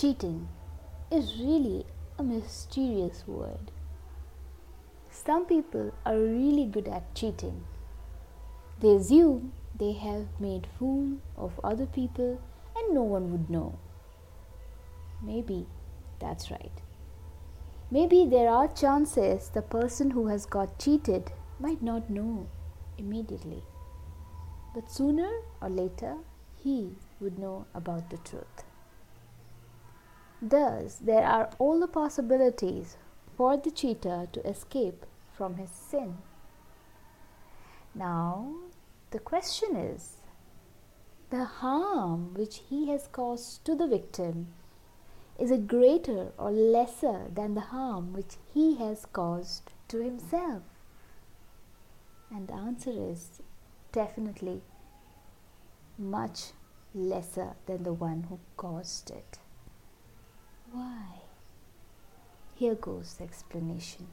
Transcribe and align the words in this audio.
cheating 0.00 0.48
is 1.10 1.40
really 1.40 1.84
a 2.20 2.22
mysterious 2.22 3.24
word. 3.26 3.72
Some 5.10 5.44
people 5.44 5.92
are 6.06 6.16
really 6.16 6.66
good 6.66 6.86
at 6.86 7.16
cheating. 7.16 7.64
They 8.78 8.92
assume 8.94 9.54
they 9.76 9.94
have 9.94 10.28
made 10.38 10.68
fool 10.78 11.16
of 11.36 11.58
other 11.64 11.86
people 11.86 12.40
and 12.76 12.94
no 12.94 13.02
one 13.02 13.32
would 13.32 13.50
know. 13.50 13.76
Maybe 15.20 15.66
that's 16.20 16.48
right. 16.48 16.80
Maybe 17.90 18.24
there 18.24 18.50
are 18.50 18.68
chances 18.68 19.48
the 19.48 19.62
person 19.62 20.12
who 20.12 20.28
has 20.28 20.46
got 20.46 20.78
cheated 20.78 21.32
might 21.58 21.82
not 21.82 22.08
know 22.08 22.46
immediately. 22.98 23.64
But 24.76 24.92
sooner 24.92 25.30
or 25.60 25.68
later, 25.68 26.18
he 26.54 26.90
would 27.18 27.36
know 27.36 27.66
about 27.74 28.10
the 28.10 28.18
truth. 28.18 28.67
Thus, 30.40 30.96
there 30.96 31.24
are 31.24 31.50
all 31.58 31.80
the 31.80 31.88
possibilities 31.88 32.96
for 33.36 33.56
the 33.56 33.70
cheater 33.70 34.28
to 34.32 34.46
escape 34.46 35.04
from 35.32 35.56
his 35.56 35.70
sin. 35.70 36.18
Now, 37.94 38.54
the 39.10 39.18
question 39.18 39.76
is 39.76 40.18
the 41.30 41.44
harm 41.44 42.34
which 42.34 42.62
he 42.68 42.88
has 42.90 43.08
caused 43.08 43.64
to 43.64 43.74
the 43.74 43.86
victim 43.86 44.54
is 45.38 45.52
it 45.52 45.68
greater 45.68 46.32
or 46.36 46.50
lesser 46.50 47.28
than 47.32 47.54
the 47.54 47.60
harm 47.60 48.12
which 48.12 48.38
he 48.52 48.74
has 48.76 49.06
caused 49.06 49.72
to 49.86 50.02
himself? 50.02 50.64
And 52.28 52.48
the 52.48 52.54
answer 52.54 52.90
is 52.90 53.40
definitely 53.92 54.62
much 55.96 56.52
lesser 56.92 57.54
than 57.66 57.84
the 57.84 57.92
one 57.92 58.24
who 58.24 58.40
caused 58.56 59.10
it. 59.10 59.38
Why? 60.72 61.20
Here 62.54 62.74
goes 62.74 63.14
the 63.14 63.24
explanation. 63.24 64.08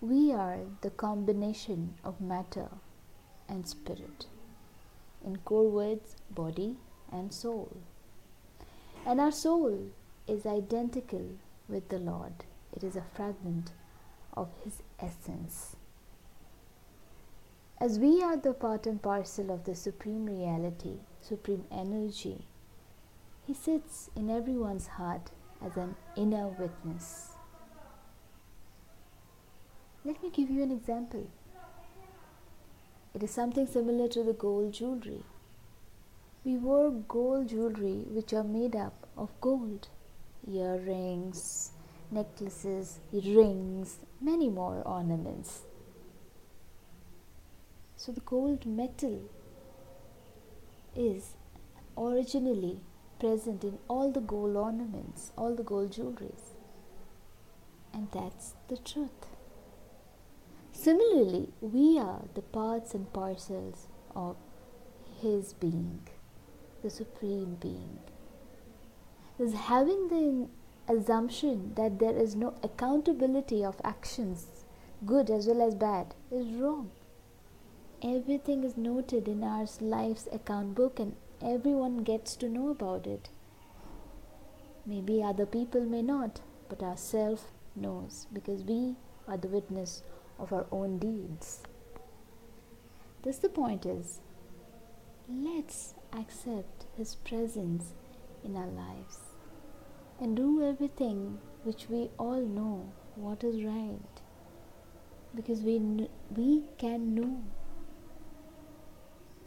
We 0.00 0.32
are 0.32 0.60
the 0.82 0.90
combination 0.90 1.94
of 2.04 2.20
matter 2.20 2.68
and 3.48 3.66
spirit. 3.66 4.26
In 5.24 5.36
core 5.38 5.68
words, 5.68 6.14
body 6.30 6.76
and 7.10 7.32
soul. 7.32 7.76
And 9.04 9.20
our 9.20 9.32
soul 9.32 9.90
is 10.26 10.46
identical 10.46 11.30
with 11.68 11.88
the 11.88 11.98
Lord, 11.98 12.44
it 12.76 12.84
is 12.84 12.96
a 12.96 13.04
fragment 13.14 13.72
of 14.36 14.48
His 14.64 14.82
essence. 15.00 15.76
As 17.80 17.98
we 17.98 18.22
are 18.22 18.36
the 18.36 18.52
part 18.52 18.86
and 18.86 19.00
parcel 19.00 19.50
of 19.50 19.64
the 19.64 19.74
Supreme 19.74 20.26
Reality, 20.26 20.98
Supreme 21.20 21.64
Energy, 21.70 22.44
He 23.48 23.54
sits 23.54 24.10
in 24.14 24.28
everyone's 24.28 24.86
heart 24.86 25.30
as 25.64 25.74
an 25.78 25.96
inner 26.14 26.48
witness. 26.48 27.30
Let 30.04 30.22
me 30.22 30.28
give 30.28 30.50
you 30.50 30.62
an 30.62 30.70
example. 30.70 31.26
It 33.14 33.22
is 33.22 33.30
something 33.30 33.66
similar 33.66 34.06
to 34.08 34.22
the 34.22 34.34
gold 34.34 34.74
jewelry. 34.74 35.22
We 36.44 36.58
wore 36.58 36.90
gold 36.90 37.48
jewelry 37.48 38.04
which 38.10 38.34
are 38.34 38.44
made 38.44 38.76
up 38.76 39.06
of 39.16 39.30
gold 39.40 39.88
earrings, 40.46 41.70
necklaces, 42.10 42.98
rings, 43.10 44.00
many 44.20 44.50
more 44.50 44.82
ornaments. 44.84 45.62
So, 47.96 48.12
the 48.12 48.20
gold 48.20 48.66
metal 48.66 49.22
is 50.94 51.32
originally 51.96 52.80
present 53.18 53.64
in 53.64 53.78
all 53.88 54.10
the 54.10 54.20
gold 54.20 54.56
ornaments, 54.56 55.32
all 55.36 55.54
the 55.54 55.62
gold 55.62 55.92
jewelries. 55.92 56.54
And 57.92 58.08
that's 58.12 58.54
the 58.68 58.76
truth. 58.76 59.26
Similarly, 60.72 61.48
we 61.60 61.98
are 61.98 62.22
the 62.34 62.42
parts 62.42 62.94
and 62.94 63.12
parcels 63.12 63.88
of 64.14 64.36
His 65.20 65.52
being, 65.52 66.02
the 66.82 66.90
Supreme 66.90 67.56
Being. 67.56 67.98
Is 69.38 69.54
having 69.54 70.08
the 70.08 70.48
assumption 70.92 71.74
that 71.74 71.98
there 71.98 72.16
is 72.16 72.36
no 72.36 72.54
accountability 72.62 73.64
of 73.64 73.80
actions, 73.84 74.64
good 75.04 75.30
as 75.30 75.46
well 75.46 75.62
as 75.66 75.74
bad, 75.74 76.14
is 76.30 76.46
wrong. 76.54 76.90
Everything 78.02 78.62
is 78.62 78.76
noted 78.76 79.26
in 79.26 79.42
our 79.42 79.66
life's 79.80 80.28
account 80.30 80.74
book 80.76 81.00
and 81.00 81.16
everyone 81.42 81.98
gets 81.98 82.36
to 82.36 82.48
know 82.48 82.68
about 82.70 83.06
it. 83.06 83.28
Maybe 84.84 85.22
other 85.22 85.46
people 85.46 85.84
may 85.84 86.02
not, 86.02 86.40
but 86.68 86.82
our 86.82 86.96
self 86.96 87.50
knows 87.76 88.26
because 88.32 88.64
we 88.64 88.96
are 89.26 89.36
the 89.36 89.48
witness 89.48 90.02
of 90.38 90.52
our 90.52 90.66
own 90.70 90.98
deeds. 90.98 91.62
Thus, 93.22 93.38
the 93.38 93.48
point 93.48 93.84
is 93.84 94.20
let's 95.28 95.94
accept 96.12 96.86
His 96.96 97.14
presence 97.16 97.92
in 98.44 98.56
our 98.56 98.66
lives 98.66 99.18
and 100.20 100.36
do 100.36 100.62
everything 100.64 101.38
which 101.64 101.88
we 101.88 102.10
all 102.18 102.40
know 102.40 102.92
what 103.14 103.44
is 103.44 103.62
right 103.62 104.22
because 105.34 105.60
we, 105.60 106.08
we 106.34 106.62
can 106.78 107.14
know. 107.14 107.42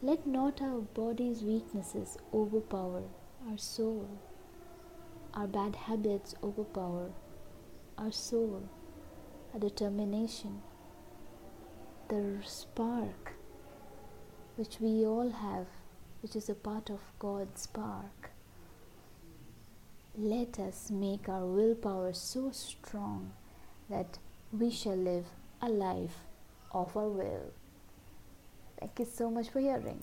Let 0.00 0.26
not 0.26 0.62
our 0.62 0.80
body's 0.80 1.42
weaknesses 1.42 2.18
overpower 2.32 3.02
our 3.48 3.58
soul, 3.58 4.08
our 5.34 5.48
bad 5.48 5.74
habits 5.74 6.36
overpower 6.42 7.10
our 7.96 8.12
soul, 8.12 8.68
our 9.52 9.58
determination 9.58 10.62
the 12.08 12.38
spark 12.46 13.34
which 14.56 14.80
we 14.80 15.04
all 15.04 15.30
have, 15.30 15.66
which 16.22 16.34
is 16.34 16.48
a 16.48 16.54
part 16.54 16.90
of 16.90 17.00
God's 17.18 17.62
spark. 17.62 18.30
Let 20.16 20.58
us 20.58 20.90
make 20.90 21.28
our 21.28 21.44
willpower 21.44 22.12
so 22.12 22.50
strong 22.50 23.32
that 23.90 24.18
we 24.52 24.70
shall 24.70 24.96
live 24.96 25.26
a 25.60 25.68
life 25.68 26.24
of 26.72 26.96
our 26.96 27.08
will. 27.08 27.52
Thank 28.80 28.98
you 28.98 29.04
so 29.04 29.30
much 29.30 29.50
for 29.50 29.60
hearing. 29.60 30.02